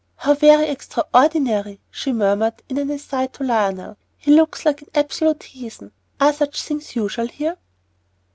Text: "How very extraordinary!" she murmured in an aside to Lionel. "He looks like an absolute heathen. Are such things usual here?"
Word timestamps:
"How 0.15 0.33
very 0.33 0.65
extraordinary!" 0.67 1.79
she 1.91 2.11
murmured 2.11 2.63
in 2.67 2.79
an 2.79 2.89
aside 2.89 3.33
to 3.33 3.43
Lionel. 3.43 3.97
"He 4.17 4.31
looks 4.31 4.65
like 4.65 4.81
an 4.81 4.89
absolute 4.95 5.43
heathen. 5.43 5.91
Are 6.19 6.33
such 6.33 6.63
things 6.63 6.95
usual 6.95 7.27
here?" 7.27 7.57